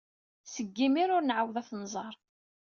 [0.53, 2.15] Seg yimir ur nɛawed ad t-nẓer.